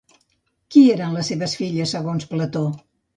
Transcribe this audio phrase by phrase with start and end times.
[0.75, 2.65] Qui eren les seves filles, segons Plató?